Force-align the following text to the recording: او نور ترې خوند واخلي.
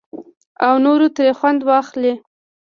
او 0.65 0.73
نور 0.85 1.01
ترې 1.15 1.29
خوند 1.39 1.61
واخلي. 1.69 2.13